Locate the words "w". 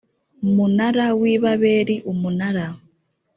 1.19-1.21